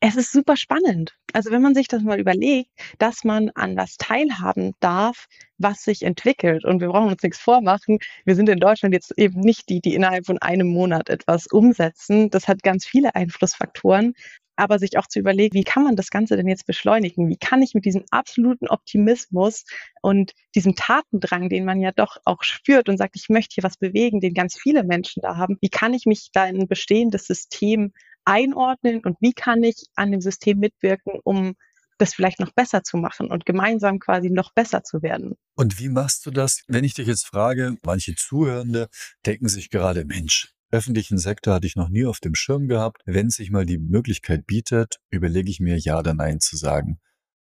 es 0.00 0.16
ist 0.16 0.32
super 0.32 0.56
spannend. 0.56 1.14
Also 1.32 1.50
wenn 1.50 1.62
man 1.62 1.74
sich 1.74 1.88
das 1.88 2.02
mal 2.02 2.20
überlegt, 2.20 2.70
dass 2.98 3.24
man 3.24 3.50
an 3.50 3.76
was 3.76 3.96
teilhaben 3.96 4.72
darf, 4.80 5.26
was 5.58 5.82
sich 5.82 6.02
entwickelt. 6.02 6.64
Und 6.64 6.80
wir 6.80 6.88
brauchen 6.88 7.10
uns 7.10 7.22
nichts 7.22 7.38
vormachen. 7.38 7.98
Wir 8.24 8.36
sind 8.36 8.48
in 8.48 8.60
Deutschland 8.60 8.94
jetzt 8.94 9.12
eben 9.18 9.40
nicht 9.40 9.68
die, 9.68 9.80
die 9.80 9.94
innerhalb 9.94 10.26
von 10.26 10.38
einem 10.38 10.68
Monat 10.68 11.08
etwas 11.08 11.46
umsetzen. 11.48 12.30
Das 12.30 12.46
hat 12.46 12.62
ganz 12.62 12.86
viele 12.86 13.14
Einflussfaktoren 13.14 14.14
aber 14.56 14.78
sich 14.78 14.98
auch 14.98 15.06
zu 15.06 15.18
überlegen, 15.18 15.54
wie 15.54 15.64
kann 15.64 15.84
man 15.84 15.96
das 15.96 16.10
Ganze 16.10 16.36
denn 16.36 16.48
jetzt 16.48 16.66
beschleunigen? 16.66 17.28
Wie 17.28 17.36
kann 17.36 17.62
ich 17.62 17.74
mit 17.74 17.84
diesem 17.84 18.04
absoluten 18.10 18.68
Optimismus 18.68 19.64
und 20.02 20.32
diesem 20.54 20.74
Tatendrang, 20.74 21.48
den 21.48 21.64
man 21.64 21.80
ja 21.80 21.92
doch 21.92 22.16
auch 22.24 22.42
spürt 22.42 22.88
und 22.88 22.98
sagt, 22.98 23.16
ich 23.16 23.28
möchte 23.28 23.54
hier 23.54 23.64
was 23.64 23.76
bewegen, 23.76 24.20
den 24.20 24.34
ganz 24.34 24.58
viele 24.58 24.84
Menschen 24.84 25.22
da 25.22 25.36
haben, 25.36 25.58
wie 25.60 25.68
kann 25.68 25.94
ich 25.94 26.06
mich 26.06 26.30
da 26.32 26.46
in 26.46 26.60
ein 26.60 26.68
bestehendes 26.68 27.26
System 27.26 27.92
einordnen 28.24 29.00
und 29.04 29.16
wie 29.20 29.32
kann 29.32 29.62
ich 29.62 29.86
an 29.94 30.10
dem 30.10 30.20
System 30.20 30.58
mitwirken, 30.58 31.20
um 31.22 31.54
das 31.98 32.14
vielleicht 32.14 32.40
noch 32.40 32.52
besser 32.52 32.82
zu 32.82 32.96
machen 32.96 33.30
und 33.30 33.46
gemeinsam 33.46 33.98
quasi 33.98 34.30
noch 34.30 34.52
besser 34.52 34.82
zu 34.82 35.02
werden. 35.02 35.36
Und 35.54 35.78
wie 35.78 35.88
machst 35.88 36.26
du 36.26 36.30
das? 36.30 36.62
Wenn 36.66 36.84
ich 36.84 36.94
dich 36.94 37.06
jetzt 37.06 37.26
frage, 37.26 37.76
manche 37.84 38.14
Zuhörende 38.14 38.88
denken 39.24 39.48
sich 39.48 39.70
gerade, 39.70 40.04
Mensch, 40.04 40.52
öffentlichen 40.70 41.18
Sektor 41.18 41.54
hatte 41.54 41.66
ich 41.66 41.76
noch 41.76 41.88
nie 41.88 42.04
auf 42.04 42.20
dem 42.20 42.34
Schirm 42.34 42.68
gehabt. 42.68 43.02
Wenn 43.06 43.30
sich 43.30 43.50
mal 43.50 43.66
die 43.66 43.78
Möglichkeit 43.78 44.46
bietet, 44.46 44.96
überlege 45.10 45.50
ich 45.50 45.60
mir 45.60 45.78
Ja 45.78 45.98
oder 45.98 46.14
Nein 46.14 46.40
zu 46.40 46.56
sagen. 46.56 46.98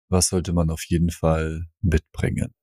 Was 0.09 0.29
sollte 0.29 0.53
man 0.53 0.71
auf 0.71 0.85
jeden 0.87 1.11
Fall 1.11 1.67
mitbringen? 1.81 2.55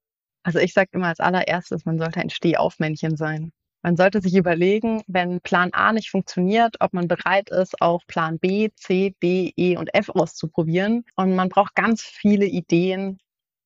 Also 0.42 0.58
ich 0.58 0.72
sage 0.72 0.90
immer 0.92 1.08
als 1.08 1.20
allererstes, 1.20 1.84
man 1.84 1.98
sollte 1.98 2.20
ein 2.20 2.30
Stehaufmännchen 2.30 3.16
sein. 3.16 3.52
Man 3.82 3.96
sollte 3.96 4.20
sich 4.20 4.34
überlegen, 4.34 5.02
wenn 5.06 5.40
Plan 5.40 5.70
A 5.72 5.92
nicht 5.92 6.10
funktioniert, 6.10 6.76
ob 6.80 6.92
man 6.92 7.06
bereit 7.06 7.50
ist, 7.50 7.80
auch 7.80 8.02
Plan 8.06 8.38
B, 8.38 8.70
C, 8.74 9.14
D, 9.22 9.52
E 9.56 9.76
und 9.76 9.94
F 9.94 10.08
auszuprobieren. 10.08 11.04
Und 11.14 11.36
man 11.36 11.48
braucht 11.48 11.74
ganz 11.74 12.02
viele 12.02 12.46
Ideen, 12.46 13.18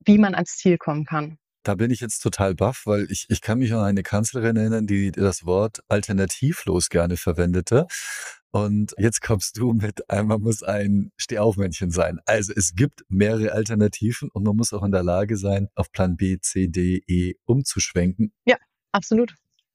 wie 0.05 0.19
man 0.19 0.35
ans 0.35 0.57
Ziel 0.57 0.77
kommen 0.77 1.07
kann. 1.07 1.39
Da 1.63 1.75
bin 1.75 1.91
ich 1.91 2.01
jetzt 2.01 2.21
total 2.21 2.55
baff, 2.55 2.83
weil 2.87 3.07
ich, 3.11 3.27
ich 3.29 3.41
kann 3.41 3.59
mich 3.59 3.73
an 3.73 3.81
eine 3.81 4.03
Kanzlerin 4.03 4.57
erinnern, 4.57 4.87
die 4.87 5.13
das 5.13 5.45
Wort 5.45 5.81
alternativlos 5.89 6.89
gerne 6.89 7.17
verwendete. 7.17 7.87
Und 8.53 8.95
jetzt 8.99 9.21
kommst 9.21 9.59
du 9.59 9.73
mit, 9.73 10.03
man 10.11 10.41
muss 10.41 10.63
ein 10.63 11.13
Stehaufmännchen 11.17 11.91
sein. 11.91 12.19
Also 12.25 12.53
es 12.57 12.75
gibt 12.75 13.05
mehrere 13.09 13.53
Alternativen 13.53 14.29
und 14.33 14.45
man 14.45 14.57
muss 14.57 14.73
auch 14.73 14.83
in 14.83 14.91
der 14.91 15.05
Lage 15.05 15.37
sein, 15.37 15.69
auf 15.75 15.93
Plan 15.93 16.17
B, 16.17 16.39
C, 16.41 16.67
D, 16.67 17.03
E 17.07 17.35
umzuschwenken. 17.45 18.33
Ja, 18.45 18.57
absolut. 18.93 19.35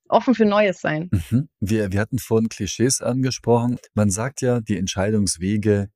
Offen 0.09 0.35
für 0.35 0.45
Neues 0.45 0.81
sein. 0.81 1.09
Mhm. 1.11 1.49
Wir, 1.59 1.91
wir 1.91 1.99
hatten 1.99 2.19
vorhin 2.19 2.49
Klischees 2.49 3.01
angesprochen. 3.01 3.77
Man 3.93 4.09
sagt 4.09 4.41
ja, 4.41 4.59
die 4.59 4.77
Entscheidungswege 4.77 5.89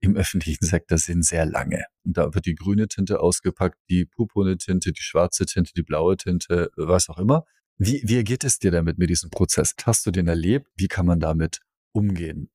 im 0.00 0.16
öffentlichen 0.16 0.64
Sektor 0.64 0.98
sind 0.98 1.24
sehr 1.24 1.46
lange. 1.46 1.84
Und 2.04 2.16
da 2.16 2.34
wird 2.34 2.46
die 2.46 2.54
grüne 2.54 2.88
Tinte 2.88 3.20
ausgepackt, 3.20 3.78
die 3.88 4.04
purpurne 4.04 4.56
Tinte, 4.56 4.92
die 4.92 5.02
schwarze 5.02 5.46
Tinte, 5.46 5.72
die 5.74 5.82
blaue 5.82 6.16
Tinte, 6.16 6.70
was 6.76 7.08
auch 7.08 7.18
immer. 7.18 7.44
Wie, 7.76 8.02
wie 8.04 8.22
geht 8.24 8.44
es 8.44 8.58
dir 8.58 8.70
damit 8.70 8.98
mit 8.98 9.10
diesem 9.10 9.30
Prozess? 9.30 9.74
Hast 9.84 10.06
du 10.06 10.10
den 10.10 10.28
erlebt? 10.28 10.68
Wie 10.76 10.88
kann 10.88 11.06
man 11.06 11.20
damit 11.20 11.60
umgehen? 11.92 12.50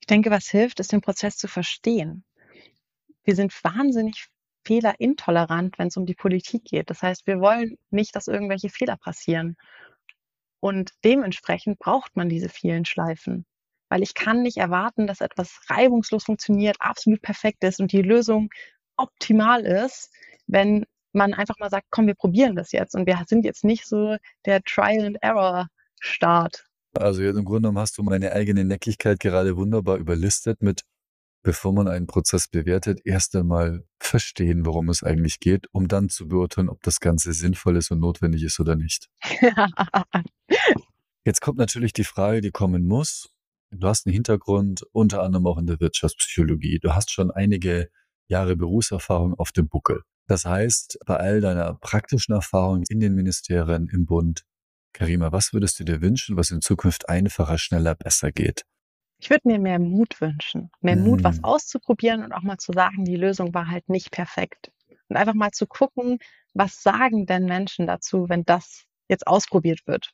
Ich 0.00 0.06
denke, 0.06 0.30
was 0.30 0.48
hilft, 0.48 0.80
ist 0.80 0.92
den 0.92 1.00
Prozess 1.00 1.36
zu 1.36 1.48
verstehen. 1.48 2.24
Wir 3.24 3.34
sind 3.34 3.52
wahnsinnig 3.64 4.26
fehlerintolerant, 4.66 5.78
wenn 5.78 5.88
es 5.88 5.96
um 5.96 6.06
die 6.06 6.14
Politik 6.14 6.64
geht. 6.64 6.90
Das 6.90 7.02
heißt, 7.02 7.26
wir 7.26 7.40
wollen 7.40 7.76
nicht, 7.90 8.16
dass 8.16 8.28
irgendwelche 8.28 8.68
Fehler 8.68 8.96
passieren. 8.96 9.56
Und 10.60 10.92
dementsprechend 11.04 11.78
braucht 11.78 12.16
man 12.16 12.28
diese 12.28 12.48
vielen 12.48 12.84
Schleifen 12.84 13.46
weil 13.88 14.02
ich 14.02 14.14
kann 14.14 14.42
nicht 14.42 14.56
erwarten, 14.56 15.06
dass 15.06 15.20
etwas 15.20 15.60
reibungslos 15.68 16.24
funktioniert, 16.24 16.76
absolut 16.80 17.22
perfekt 17.22 17.62
ist 17.64 17.80
und 17.80 17.92
die 17.92 18.02
Lösung 18.02 18.50
optimal 18.96 19.64
ist, 19.64 20.10
wenn 20.46 20.84
man 21.12 21.34
einfach 21.34 21.58
mal 21.58 21.70
sagt, 21.70 21.86
komm, 21.90 22.06
wir 22.06 22.14
probieren 22.14 22.56
das 22.56 22.72
jetzt. 22.72 22.94
Und 22.94 23.06
wir 23.06 23.22
sind 23.26 23.44
jetzt 23.44 23.64
nicht 23.64 23.86
so 23.86 24.16
der 24.46 24.62
Trial-and-Error-Start. 24.62 26.64
Also 26.94 27.22
im 27.22 27.44
Grunde 27.44 27.62
genommen 27.62 27.78
hast 27.78 27.98
du 27.98 28.02
meine 28.02 28.32
eigene 28.32 28.64
Neckigkeit 28.64 29.20
gerade 29.20 29.56
wunderbar 29.56 29.96
überlistet 29.96 30.62
mit, 30.62 30.82
bevor 31.42 31.72
man 31.72 31.88
einen 31.88 32.06
Prozess 32.06 32.48
bewertet, 32.48 33.00
erst 33.04 33.34
einmal 33.36 33.84
verstehen, 33.98 34.66
worum 34.66 34.88
es 34.88 35.02
eigentlich 35.02 35.40
geht, 35.40 35.66
um 35.72 35.88
dann 35.88 36.08
zu 36.08 36.28
beurteilen, 36.28 36.68
ob 36.68 36.82
das 36.82 37.00
Ganze 37.00 37.32
sinnvoll 37.32 37.76
ist 37.76 37.90
und 37.90 38.00
notwendig 38.00 38.44
ist 38.44 38.60
oder 38.60 38.76
nicht. 38.76 39.08
Jetzt 41.24 41.40
kommt 41.40 41.58
natürlich 41.58 41.92
die 41.92 42.04
Frage, 42.04 42.40
die 42.40 42.50
kommen 42.50 42.86
muss. 42.86 43.33
Du 43.76 43.88
hast 43.88 44.06
einen 44.06 44.14
Hintergrund 44.14 44.84
unter 44.92 45.22
anderem 45.22 45.46
auch 45.46 45.58
in 45.58 45.66
der 45.66 45.80
Wirtschaftspsychologie. 45.80 46.78
Du 46.80 46.94
hast 46.94 47.10
schon 47.10 47.30
einige 47.30 47.90
Jahre 48.28 48.56
Berufserfahrung 48.56 49.34
auf 49.34 49.52
dem 49.52 49.68
Buckel. 49.68 50.02
Das 50.26 50.44
heißt, 50.44 50.98
bei 51.04 51.16
all 51.16 51.40
deiner 51.40 51.74
praktischen 51.74 52.34
Erfahrung 52.34 52.84
in 52.88 53.00
den 53.00 53.14
Ministerien, 53.14 53.88
im 53.92 54.06
Bund, 54.06 54.44
Karima, 54.92 55.32
was 55.32 55.52
würdest 55.52 55.80
du 55.80 55.84
dir 55.84 56.00
wünschen, 56.00 56.36
was 56.36 56.50
in 56.50 56.60
Zukunft 56.60 57.08
einfacher, 57.08 57.58
schneller, 57.58 57.94
besser 57.94 58.30
geht? 58.30 58.64
Ich 59.18 59.28
würde 59.28 59.48
mir 59.48 59.58
mehr 59.58 59.78
Mut 59.78 60.20
wünschen. 60.20 60.70
Mehr 60.80 60.94
hm. 60.94 61.02
Mut, 61.02 61.24
was 61.24 61.36
hm. 61.36 61.44
auszuprobieren 61.44 62.22
und 62.22 62.32
auch 62.32 62.42
mal 62.42 62.58
zu 62.58 62.72
sagen, 62.72 63.04
die 63.04 63.16
Lösung 63.16 63.52
war 63.54 63.68
halt 63.68 63.88
nicht 63.88 64.12
perfekt. 64.12 64.70
Und 65.08 65.16
einfach 65.16 65.34
mal 65.34 65.50
zu 65.50 65.66
gucken, 65.66 66.18
was 66.54 66.82
sagen 66.82 67.26
denn 67.26 67.44
Menschen 67.46 67.86
dazu, 67.86 68.28
wenn 68.28 68.44
das 68.44 68.84
jetzt 69.08 69.26
ausprobiert 69.26 69.80
wird? 69.86 70.12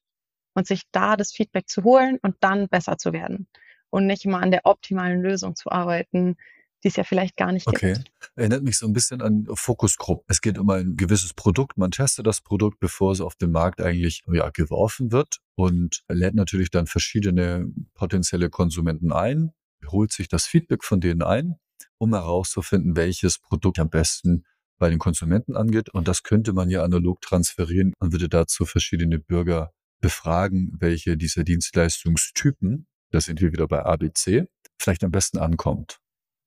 Und 0.54 0.66
sich 0.66 0.82
da 0.92 1.16
das 1.16 1.32
Feedback 1.32 1.68
zu 1.68 1.84
holen 1.84 2.18
und 2.22 2.36
dann 2.40 2.68
besser 2.68 2.98
zu 2.98 3.12
werden 3.12 3.46
und 3.90 4.06
nicht 4.06 4.24
immer 4.24 4.40
an 4.40 4.50
der 4.50 4.62
optimalen 4.64 5.20
Lösung 5.20 5.56
zu 5.56 5.70
arbeiten, 5.70 6.36
die 6.82 6.88
es 6.88 6.96
ja 6.96 7.04
vielleicht 7.04 7.36
gar 7.36 7.52
nicht 7.52 7.66
okay. 7.66 7.94
gibt. 7.94 8.10
Erinnert 8.36 8.62
mich 8.62 8.78
so 8.78 8.86
ein 8.86 8.92
bisschen 8.92 9.20
an 9.20 9.46
Fokusgruppen. 9.52 10.24
Es 10.28 10.40
geht 10.40 10.58
um 10.58 10.70
ein 10.70 10.96
gewisses 10.96 11.34
Produkt. 11.34 11.76
Man 11.76 11.90
testet 11.90 12.26
das 12.26 12.40
Produkt, 12.40 12.80
bevor 12.80 13.12
es 13.12 13.20
auf 13.20 13.34
den 13.34 13.50
Markt 13.50 13.80
eigentlich 13.80 14.22
ja, 14.32 14.48
geworfen 14.50 15.12
wird 15.12 15.38
und 15.56 16.02
lädt 16.08 16.34
natürlich 16.34 16.70
dann 16.70 16.86
verschiedene 16.86 17.66
potenzielle 17.94 18.48
Konsumenten 18.48 19.12
ein, 19.12 19.52
holt 19.86 20.12
sich 20.12 20.28
das 20.28 20.46
Feedback 20.46 20.84
von 20.84 21.00
denen 21.00 21.22
ein, 21.22 21.56
um 21.98 22.14
herauszufinden, 22.14 22.96
welches 22.96 23.38
Produkt 23.38 23.78
am 23.78 23.90
besten 23.90 24.44
bei 24.78 24.88
den 24.88 24.98
Konsumenten 24.98 25.56
angeht. 25.56 25.90
Und 25.90 26.08
das 26.08 26.22
könnte 26.22 26.54
man 26.54 26.70
ja 26.70 26.82
analog 26.82 27.20
transferieren 27.20 27.92
und 27.98 28.12
würde 28.12 28.28
dazu 28.28 28.64
verschiedene 28.64 29.18
Bürger 29.18 29.72
befragen, 30.00 30.76
welche 30.78 31.16
dieser 31.16 31.44
Dienstleistungstypen, 31.44 32.86
da 33.10 33.20
sind 33.20 33.40
wir 33.40 33.52
wieder 33.52 33.66
bei 33.68 33.84
ABC, 33.84 34.46
vielleicht 34.78 35.04
am 35.04 35.10
besten 35.10 35.38
ankommt. 35.38 35.98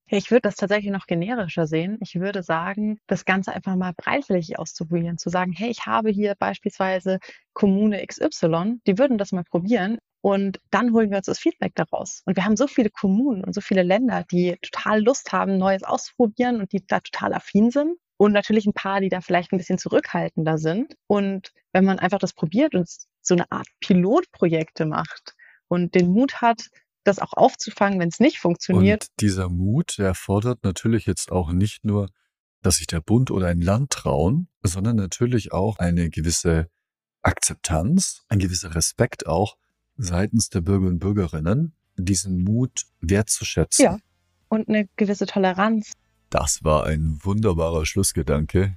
Ich 0.06 0.30
würde 0.30 0.42
das 0.42 0.56
tatsächlich 0.56 0.92
noch 0.92 1.06
generischer 1.06 1.66
sehen. 1.66 1.98
Ich 2.00 2.16
würde 2.16 2.42
sagen, 2.42 2.98
das 3.06 3.24
Ganze 3.24 3.52
einfach 3.52 3.74
mal 3.74 3.94
breitflächig 3.96 4.58
auszuprobieren, 4.58 5.16
zu 5.16 5.30
sagen, 5.30 5.52
hey, 5.52 5.70
ich 5.70 5.86
habe 5.86 6.10
hier 6.10 6.34
beispielsweise 6.38 7.18
Kommune 7.54 8.04
XY, 8.06 8.80
die 8.86 8.98
würden 8.98 9.16
das 9.16 9.32
mal 9.32 9.44
probieren 9.44 9.98
und 10.24 10.58
dann 10.70 10.94
holen 10.94 11.10
wir 11.10 11.18
uns 11.18 11.26
das 11.26 11.38
Feedback 11.38 11.74
daraus. 11.74 12.22
Und 12.24 12.36
wir 12.36 12.46
haben 12.46 12.56
so 12.56 12.66
viele 12.66 12.88
Kommunen 12.88 13.44
und 13.44 13.54
so 13.54 13.60
viele 13.60 13.82
Länder, 13.82 14.24
die 14.30 14.56
total 14.62 15.02
Lust 15.02 15.32
haben, 15.32 15.58
Neues 15.58 15.82
auszuprobieren 15.82 16.60
und 16.60 16.72
die 16.72 16.82
da 16.86 17.00
total 17.00 17.34
affin 17.34 17.70
sind. 17.70 17.98
Und 18.16 18.32
natürlich 18.32 18.64
ein 18.64 18.72
paar, 18.72 19.00
die 19.00 19.10
da 19.10 19.20
vielleicht 19.20 19.52
ein 19.52 19.58
bisschen 19.58 19.76
zurückhaltender 19.76 20.56
sind. 20.56 20.94
Und 21.08 21.52
wenn 21.72 21.84
man 21.84 21.98
einfach 21.98 22.18
das 22.18 22.32
probiert 22.32 22.74
und 22.74 22.88
so 23.26 23.34
eine 23.34 23.50
Art 23.50 23.66
Pilotprojekte 23.80 24.86
macht 24.86 25.34
und 25.68 25.94
den 25.94 26.08
Mut 26.08 26.40
hat, 26.40 26.68
das 27.04 27.18
auch 27.18 27.32
aufzufangen, 27.34 28.00
wenn 28.00 28.08
es 28.08 28.20
nicht 28.20 28.38
funktioniert. 28.38 29.04
Und 29.04 29.20
dieser 29.20 29.48
Mut 29.48 29.98
erfordert 29.98 30.64
natürlich 30.64 31.06
jetzt 31.06 31.30
auch 31.30 31.52
nicht 31.52 31.84
nur, 31.84 32.08
dass 32.62 32.76
sich 32.76 32.86
der 32.86 33.00
Bund 33.00 33.30
oder 33.30 33.48
ein 33.48 33.60
Land 33.60 33.90
trauen, 33.90 34.48
sondern 34.62 34.96
natürlich 34.96 35.52
auch 35.52 35.78
eine 35.78 36.08
gewisse 36.08 36.68
Akzeptanz, 37.22 38.22
ein 38.28 38.38
gewisser 38.38 38.74
Respekt 38.74 39.26
auch 39.26 39.56
seitens 39.96 40.48
der 40.48 40.62
Bürger 40.62 40.88
und 40.88 40.98
Bürgerinnen, 40.98 41.74
diesen 41.96 42.42
Mut 42.42 42.86
wertzuschätzen. 43.00 43.84
Ja, 43.84 43.98
und 44.48 44.68
eine 44.68 44.88
gewisse 44.96 45.26
Toleranz. 45.26 45.92
Das 46.30 46.64
war 46.64 46.84
ein 46.86 47.18
wunderbarer 47.22 47.86
Schlussgedanke. 47.86 48.76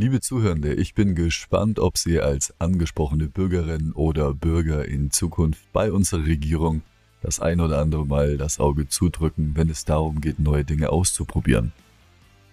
Liebe 0.00 0.22
Zuhörende, 0.22 0.72
ich 0.72 0.94
bin 0.94 1.14
gespannt, 1.14 1.78
ob 1.78 1.98
Sie 1.98 2.20
als 2.20 2.54
angesprochene 2.58 3.28
Bürgerin 3.28 3.92
oder 3.92 4.32
Bürger 4.32 4.88
in 4.88 5.10
Zukunft 5.10 5.60
bei 5.74 5.92
unserer 5.92 6.24
Regierung 6.24 6.80
das 7.20 7.38
ein 7.38 7.60
oder 7.60 7.80
andere 7.80 8.06
Mal 8.06 8.38
das 8.38 8.60
Auge 8.60 8.88
zudrücken, 8.88 9.52
wenn 9.56 9.68
es 9.68 9.84
darum 9.84 10.22
geht, 10.22 10.38
neue 10.38 10.64
Dinge 10.64 10.88
auszuprobieren. 10.88 11.72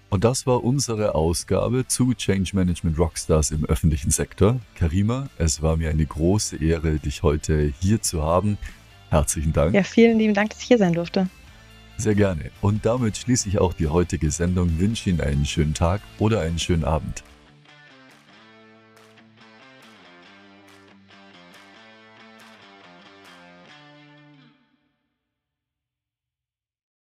Und 0.10 0.26
das 0.26 0.46
war 0.46 0.62
unsere 0.62 1.16
Ausgabe 1.16 1.88
zu 1.88 2.14
Change 2.14 2.52
Management 2.54 3.00
Rockstars 3.00 3.52
im 3.52 3.64
öffentlichen 3.64 4.12
Sektor. 4.12 4.60
Karima, 4.76 5.30
es 5.38 5.62
war 5.62 5.78
mir 5.78 5.90
eine 5.90 6.06
große 6.06 6.58
Ehre, 6.58 7.00
dich 7.00 7.24
heute 7.24 7.74
hier 7.80 8.02
zu 8.02 8.24
haben. 8.24 8.58
Herzlichen 9.10 9.54
Dank. 9.54 9.74
Ja, 9.74 9.84
vielen 9.84 10.20
lieben 10.20 10.34
Dank, 10.34 10.50
dass 10.50 10.60
ich 10.60 10.68
hier 10.68 10.80
sein 10.80 10.92
durfte. 10.92 11.30
Sehr 11.96 12.14
gerne. 12.14 12.52
Und 12.60 12.86
damit 12.86 13.16
schließe 13.16 13.48
ich 13.48 13.60
auch 13.60 13.72
die 13.72 13.88
heutige 13.88 14.32
Sendung. 14.32 14.80
Wünsche 14.80 15.10
Ihnen 15.10 15.22
einen 15.22 15.46
schönen 15.46 15.74
Tag 15.74 16.02
oder 16.20 16.42
einen 16.42 16.60
schönen 16.60 16.84
Abend. 16.84 17.24